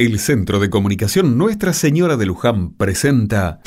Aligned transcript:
El 0.00 0.20
Centro 0.20 0.60
de 0.60 0.70
Comunicación 0.70 1.36
Nuestra 1.36 1.72
Señora 1.72 2.16
de 2.16 2.24
Luján 2.24 2.70
presenta 2.70 3.60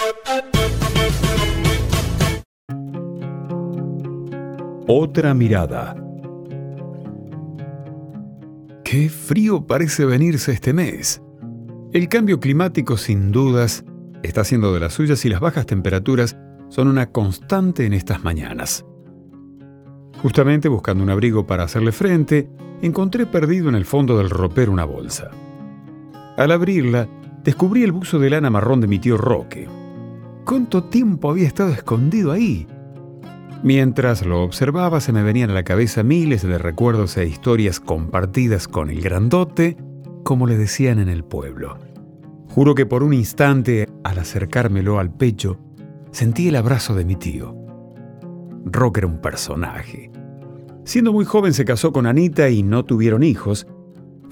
Otra 4.87 5.33
mirada. 5.33 5.93
Qué 8.85 9.09
frío 9.09 9.67
parece 9.67 10.05
venirse 10.05 10.53
este 10.53 10.71
mes. 10.71 11.21
El 11.91 12.07
cambio 12.07 12.39
climático 12.39 12.95
sin 12.95 13.33
dudas 13.33 13.83
está 14.23 14.39
haciendo 14.39 14.73
de 14.73 14.79
las 14.79 14.93
suyas 14.93 15.25
y 15.25 15.29
las 15.29 15.41
bajas 15.41 15.65
temperaturas 15.65 16.37
son 16.69 16.87
una 16.87 17.07
constante 17.11 17.85
en 17.85 17.91
estas 17.91 18.23
mañanas. 18.23 18.85
Justamente 20.21 20.69
buscando 20.69 21.03
un 21.03 21.09
abrigo 21.09 21.45
para 21.45 21.65
hacerle 21.65 21.91
frente, 21.91 22.49
encontré 22.81 23.25
perdido 23.25 23.67
en 23.67 23.75
el 23.75 23.83
fondo 23.83 24.17
del 24.17 24.29
ropero 24.29 24.71
una 24.71 24.85
bolsa. 24.85 25.29
Al 26.41 26.49
abrirla, 26.49 27.07
descubrí 27.43 27.83
el 27.83 27.91
buzo 27.91 28.17
de 28.17 28.31
lana 28.31 28.49
marrón 28.49 28.81
de 28.81 28.87
mi 28.87 28.97
tío 28.97 29.15
Roque. 29.15 29.67
¿Cuánto 30.43 30.85
tiempo 30.85 31.29
había 31.29 31.45
estado 31.45 31.69
escondido 31.69 32.31
ahí? 32.31 32.65
Mientras 33.61 34.25
lo 34.25 34.41
observaba 34.41 35.01
se 35.01 35.13
me 35.13 35.21
venían 35.21 35.51
a 35.51 35.53
la 35.53 35.61
cabeza 35.61 36.01
miles 36.01 36.41
de 36.41 36.57
recuerdos 36.57 37.15
e 37.17 37.27
historias 37.27 37.79
compartidas 37.79 38.67
con 38.67 38.89
el 38.89 39.01
grandote, 39.01 39.77
como 40.23 40.47
le 40.47 40.57
decían 40.57 40.97
en 40.97 41.09
el 41.09 41.23
pueblo. 41.23 41.77
Juro 42.49 42.73
que 42.73 42.87
por 42.87 43.03
un 43.03 43.13
instante, 43.13 43.87
al 44.03 44.17
acercármelo 44.17 44.97
al 44.97 45.13
pecho, 45.13 45.59
sentí 46.09 46.47
el 46.47 46.55
abrazo 46.55 46.95
de 46.95 47.05
mi 47.05 47.17
tío. 47.17 47.55
Roque 48.65 49.01
era 49.01 49.07
un 49.07 49.21
personaje. 49.21 50.09
Siendo 50.85 51.13
muy 51.13 51.23
joven 51.23 51.53
se 51.53 51.65
casó 51.65 51.91
con 51.91 52.07
Anita 52.07 52.49
y 52.49 52.63
no 52.63 52.83
tuvieron 52.83 53.21
hijos, 53.21 53.67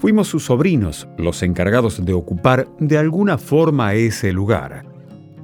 Fuimos 0.00 0.28
sus 0.28 0.46
sobrinos, 0.46 1.06
los 1.18 1.42
encargados 1.42 2.02
de 2.02 2.14
ocupar 2.14 2.66
de 2.78 2.96
alguna 2.96 3.36
forma 3.36 3.92
ese 3.92 4.32
lugar. 4.32 4.86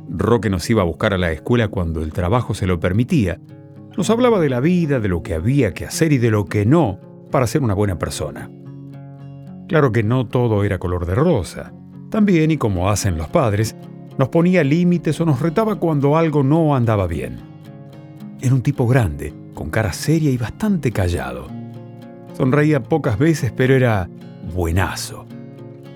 Roque 0.09 0.49
nos 0.49 0.71
iba 0.71 0.81
a 0.81 0.87
buscar 0.87 1.13
a 1.13 1.19
la 1.19 1.31
escuela 1.31 1.69
cuando 1.69 2.01
el 2.01 2.15
trabajo 2.15 2.55
se 2.55 2.67
lo 2.67 2.81
permitía. 2.81 3.39
Nos 3.99 4.09
hablaba 4.09 4.41
de 4.41 4.49
la 4.49 4.61
vida, 4.61 4.99
de 4.99 5.09
lo 5.09 5.23
que 5.23 5.35
había 5.35 5.75
que 5.75 5.85
hacer 5.85 6.11
y 6.15 6.17
de 6.17 6.31
lo 6.31 6.47
que 6.47 6.65
no 6.65 6.99
para 7.31 7.47
ser 7.47 7.63
una 7.63 7.75
buena 7.75 7.99
persona. 7.99 8.51
Claro 9.69 9.93
que 9.93 10.03
no 10.03 10.27
todo 10.27 10.65
era 10.65 10.79
color 10.79 11.05
de 11.05 11.17
rosa. 11.17 11.75
También, 12.09 12.51
y 12.51 12.57
como 12.57 12.89
hacen 12.89 13.19
los 13.19 13.29
padres, 13.29 13.77
nos 14.17 14.31
ponía 14.31 14.65
límites 14.65 15.21
o 15.21 15.27
nos 15.27 15.43
retaba 15.43 15.75
cuando 15.75 16.17
algo 16.17 16.43
no 16.43 16.75
andaba 16.75 17.07
bien. 17.07 17.41
Era 18.41 18.55
un 18.55 18.63
tipo 18.63 18.87
grande, 18.87 19.35
con 19.53 19.69
cara 19.69 19.93
seria 19.93 20.31
y 20.31 20.39
bastante 20.39 20.93
callado. 20.93 21.47
Sonreía 22.39 22.83
pocas 22.83 23.19
veces, 23.19 23.53
pero 23.55 23.75
era 23.75 24.09
buenazo. 24.53 25.27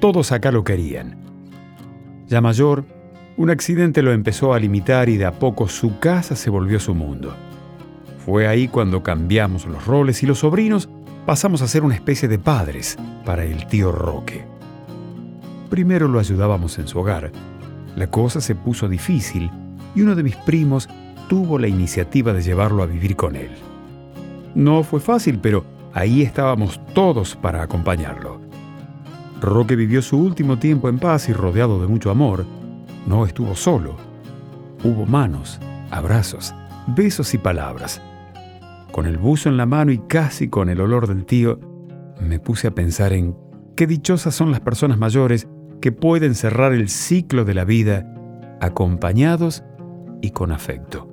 Todos 0.00 0.32
acá 0.32 0.50
lo 0.50 0.64
querían. 0.64 1.16
Ya 2.26 2.40
mayor, 2.40 2.84
un 3.36 3.50
accidente 3.50 4.02
lo 4.02 4.12
empezó 4.12 4.54
a 4.54 4.58
limitar 4.58 5.08
y 5.08 5.16
de 5.16 5.26
a 5.26 5.32
poco 5.32 5.68
su 5.68 5.98
casa 5.98 6.36
se 6.36 6.50
volvió 6.50 6.78
su 6.78 6.94
mundo. 6.94 7.34
Fue 8.24 8.46
ahí 8.46 8.68
cuando 8.68 9.02
cambiamos 9.02 9.66
los 9.66 9.86
roles 9.86 10.22
y 10.22 10.26
los 10.26 10.40
sobrinos 10.40 10.88
pasamos 11.26 11.62
a 11.62 11.68
ser 11.68 11.82
una 11.82 11.94
especie 11.94 12.28
de 12.28 12.38
padres 12.38 12.98
para 13.24 13.44
el 13.44 13.66
tío 13.66 13.92
Roque. 13.92 14.44
Primero 15.70 16.08
lo 16.08 16.18
ayudábamos 16.18 16.78
en 16.78 16.88
su 16.88 16.98
hogar. 16.98 17.32
La 17.96 18.10
cosa 18.10 18.40
se 18.40 18.54
puso 18.54 18.88
difícil 18.88 19.50
y 19.94 20.02
uno 20.02 20.14
de 20.14 20.22
mis 20.22 20.36
primos 20.36 20.88
tuvo 21.28 21.58
la 21.58 21.68
iniciativa 21.68 22.32
de 22.32 22.42
llevarlo 22.42 22.82
a 22.82 22.86
vivir 22.86 23.16
con 23.16 23.36
él. 23.36 23.50
No 24.54 24.82
fue 24.82 25.00
fácil, 25.00 25.38
pero 25.38 25.64
Ahí 25.92 26.22
estábamos 26.22 26.80
todos 26.94 27.34
para 27.36 27.62
acompañarlo. 27.62 28.40
Roque 29.40 29.74
vivió 29.74 30.02
su 30.02 30.18
último 30.18 30.58
tiempo 30.58 30.88
en 30.88 30.98
paz 30.98 31.28
y 31.28 31.32
rodeado 31.32 31.80
de 31.80 31.88
mucho 31.88 32.10
amor. 32.10 32.44
No 33.06 33.24
estuvo 33.26 33.54
solo. 33.54 33.96
Hubo 34.84 35.06
manos, 35.06 35.58
abrazos, 35.90 36.54
besos 36.86 37.34
y 37.34 37.38
palabras. 37.38 38.00
Con 38.92 39.06
el 39.06 39.18
buzo 39.18 39.48
en 39.48 39.56
la 39.56 39.66
mano 39.66 39.92
y 39.92 39.98
casi 39.98 40.48
con 40.48 40.68
el 40.68 40.80
olor 40.80 41.06
del 41.06 41.24
tío, 41.24 41.58
me 42.20 42.38
puse 42.38 42.68
a 42.68 42.74
pensar 42.74 43.12
en 43.12 43.36
qué 43.76 43.86
dichosas 43.86 44.34
son 44.34 44.50
las 44.50 44.60
personas 44.60 44.98
mayores 44.98 45.48
que 45.80 45.92
pueden 45.92 46.34
cerrar 46.34 46.72
el 46.72 46.88
ciclo 46.88 47.44
de 47.44 47.54
la 47.54 47.64
vida 47.64 48.06
acompañados 48.60 49.64
y 50.20 50.30
con 50.30 50.52
afecto. 50.52 51.09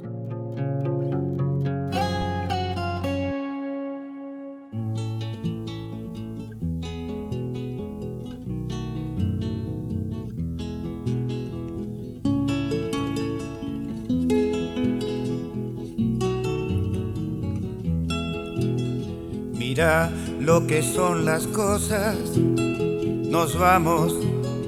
Mira 19.69 20.09
lo 20.39 20.65
que 20.65 20.81
son 20.81 21.25
las 21.25 21.45
cosas, 21.45 22.15
nos 22.37 23.59
vamos 23.59 24.15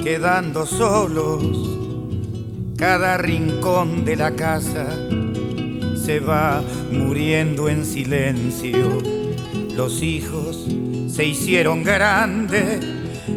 quedando 0.03 0.65
solos. 0.65 1.41
Cada 2.75 3.17
rincón 3.17 4.03
de 4.03 4.17
la 4.17 4.35
casa 4.35 4.87
se 5.95 6.19
va 6.19 6.61
muriendo 6.91 7.69
en 7.69 7.85
silencio. 7.85 8.97
Los 9.73 10.03
hijos 10.03 10.67
se 11.07 11.23
hicieron 11.23 11.85
grandes 11.85 12.85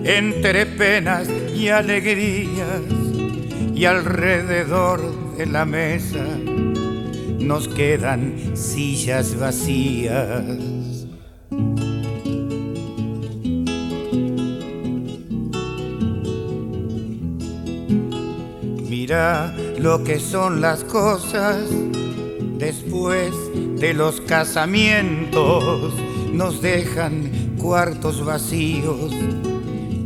entre 0.03 0.67
penas 0.67 1.29
y 1.55 1.69
alegrías 1.69 2.83
y 3.73 3.85
alrededor 3.85 5.37
de 5.37 5.47
la 5.47 5.65
mesa 5.65 6.27
nos 7.39 7.69
quedan 7.69 8.57
sillas 8.57 9.39
vacías. 9.39 10.82
Lo 19.79 20.03
que 20.05 20.19
son 20.19 20.63
las 20.63 20.85
cosas 20.85 21.69
después 22.57 23.35
de 23.79 23.93
los 23.93 24.23
casamientos. 24.23 25.93
Nos 26.33 26.63
dejan 26.63 27.57
cuartos 27.59 28.25
vacíos 28.25 29.13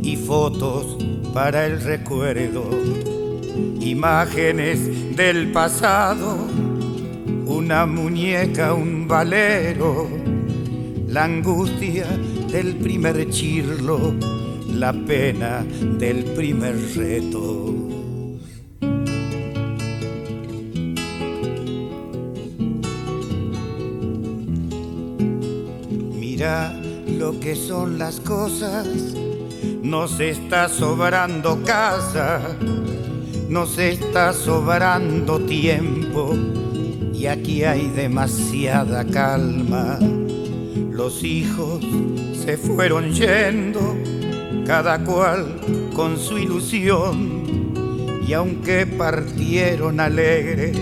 y 0.01 0.17
fotos 0.17 0.97
para 1.33 1.67
el 1.67 1.81
recuerdo. 1.81 2.69
Imágenes 3.79 5.15
del 5.15 5.53
pasado, 5.53 6.35
una 7.45 7.85
muñeca, 7.85 8.73
un 8.73 9.07
valero, 9.07 10.09
la 11.07 11.23
angustia 11.23 12.07
del 12.51 12.75
primer 12.75 13.29
chirlo, 13.29 14.15
la 14.67 14.91
pena 14.91 15.65
del 15.97 16.25
primer 16.25 16.75
reto. 16.93 18.06
Mira 26.37 26.71
lo 27.17 27.39
que 27.39 27.55
son 27.55 27.97
las 27.97 28.19
cosas, 28.19 28.85
nos 29.81 30.19
está 30.19 30.69
sobrando 30.69 31.63
casa, 31.63 32.55
nos 33.49 33.79
está 33.79 34.33
sobrando 34.33 35.39
tiempo 35.39 36.35
y 37.11 37.25
aquí 37.25 37.63
hay 37.63 37.87
demasiada 37.87 39.03
calma. 39.03 39.97
Los 40.91 41.23
hijos 41.23 41.83
se 42.45 42.55
fueron 42.55 43.13
yendo, 43.13 43.97
cada 44.63 45.03
cual 45.03 45.59
con 45.95 46.19
su 46.19 46.37
ilusión 46.37 47.71
y 48.27 48.33
aunque 48.33 48.85
partieron 48.85 49.99
alegres, 49.99 50.77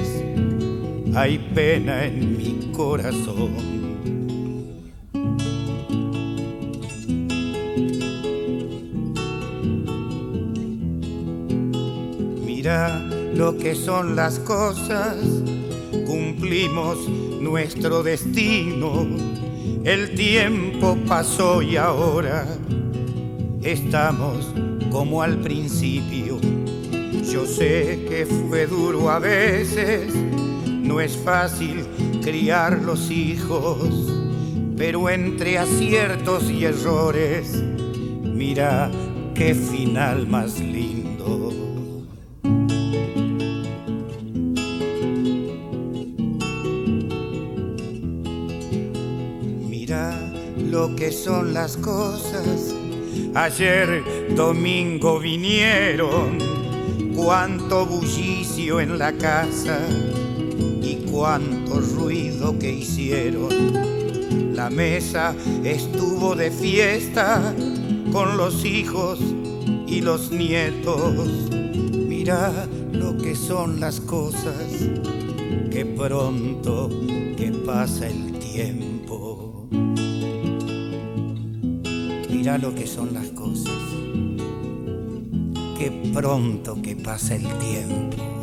hay 1.16 1.38
pena 1.56 2.04
en 2.04 2.36
mi 2.36 2.74
corazón. 2.74 3.85
Lo 12.66 13.56
que 13.60 13.76
son 13.76 14.16
las 14.16 14.40
cosas, 14.40 15.18
cumplimos 16.08 16.98
nuestro 17.40 18.02
destino, 18.02 19.06
el 19.84 20.16
tiempo 20.16 20.98
pasó 21.08 21.62
y 21.62 21.78
ahora 21.78 22.48
estamos 23.62 24.52
como 24.92 25.22
al 25.22 25.38
principio. 25.42 26.40
Yo 27.32 27.46
sé 27.46 28.04
que 28.10 28.26
fue 28.26 28.66
duro 28.66 29.12
a 29.12 29.20
veces, 29.20 30.12
no 30.66 31.00
es 31.00 31.16
fácil 31.18 31.86
criar 32.24 32.82
los 32.82 33.12
hijos, 33.12 34.12
pero 34.76 35.08
entre 35.12 35.60
aciertos 35.60 36.50
y 36.50 36.66
errores, 36.66 37.64
mira 38.24 38.90
qué 39.36 39.54
final 39.54 40.26
más 40.26 40.60
lindo. 40.60 41.05
Que 50.94 51.12
son 51.12 51.54
las 51.54 51.78
cosas. 51.78 52.76
Ayer 53.34 54.04
domingo 54.36 55.20
vinieron, 55.20 56.38
cuánto 57.16 57.86
bullicio 57.86 58.82
en 58.82 59.00
la 59.00 59.14
casa 59.14 59.80
y 60.82 61.06
cuánto 61.10 61.80
ruido 61.80 62.60
que 62.60 62.74
hicieron. 62.74 64.54
La 64.54 64.70
mesa 64.70 65.34
estuvo 65.64 66.36
de 66.36 66.52
fiesta 66.52 67.54
con 68.12 68.36
los 68.36 68.66
hijos 68.66 69.20
y 69.88 70.02
los 70.02 70.32
nietos. 70.32 71.50
Mira 71.52 72.68
lo 72.92 73.18
que 73.18 73.34
son 73.36 73.80
las 73.80 74.02
cosas, 74.02 74.90
que 75.72 75.86
pronto 75.86 76.90
que 77.38 77.52
pasa 77.66 78.08
el 78.08 78.34
tiempo. 78.40 79.55
Mira 82.46 82.60
lo 82.60 82.76
que 82.76 82.86
son 82.86 83.12
las 83.12 83.26
cosas, 83.30 83.74
que 85.80 86.12
pronto 86.14 86.80
que 86.80 86.96
pasa 86.96 87.34
el 87.34 87.42
tiempo. 87.58 88.35